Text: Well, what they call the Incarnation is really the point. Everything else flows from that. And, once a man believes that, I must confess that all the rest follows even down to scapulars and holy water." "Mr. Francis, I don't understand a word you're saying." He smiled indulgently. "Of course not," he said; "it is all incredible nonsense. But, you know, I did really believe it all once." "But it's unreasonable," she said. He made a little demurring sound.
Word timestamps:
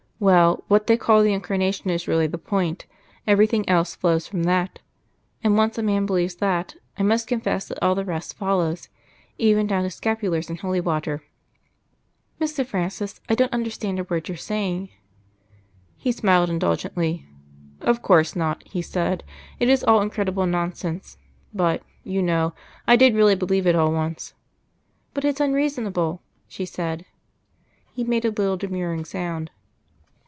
Well, 0.23 0.63
what 0.67 0.85
they 0.85 0.97
call 0.97 1.23
the 1.23 1.33
Incarnation 1.33 1.89
is 1.89 2.07
really 2.07 2.27
the 2.27 2.37
point. 2.37 2.85
Everything 3.25 3.67
else 3.67 3.95
flows 3.95 4.27
from 4.27 4.43
that. 4.43 4.77
And, 5.43 5.57
once 5.57 5.79
a 5.79 5.81
man 5.81 6.05
believes 6.05 6.35
that, 6.35 6.75
I 6.95 7.01
must 7.01 7.25
confess 7.25 7.67
that 7.67 7.83
all 7.83 7.95
the 7.95 8.05
rest 8.05 8.35
follows 8.37 8.87
even 9.39 9.65
down 9.65 9.81
to 9.81 9.89
scapulars 9.89 10.47
and 10.47 10.59
holy 10.59 10.79
water." 10.79 11.23
"Mr. 12.39 12.63
Francis, 12.63 13.19
I 13.29 13.33
don't 13.33 13.51
understand 13.51 13.97
a 13.99 14.03
word 14.03 14.27
you're 14.29 14.37
saying." 14.37 14.89
He 15.97 16.11
smiled 16.11 16.51
indulgently. 16.51 17.25
"Of 17.79 18.03
course 18.03 18.35
not," 18.35 18.61
he 18.67 18.83
said; 18.83 19.23
"it 19.59 19.69
is 19.69 19.83
all 19.83 20.01
incredible 20.03 20.45
nonsense. 20.45 21.17
But, 21.51 21.81
you 22.03 22.21
know, 22.21 22.53
I 22.87 22.95
did 22.95 23.15
really 23.15 23.33
believe 23.33 23.65
it 23.65 23.75
all 23.75 23.91
once." 23.91 24.35
"But 25.15 25.25
it's 25.25 25.41
unreasonable," 25.41 26.21
she 26.47 26.65
said. 26.67 27.05
He 27.91 28.03
made 28.03 28.23
a 28.23 28.29
little 28.29 28.55
demurring 28.55 29.03
sound. 29.03 29.49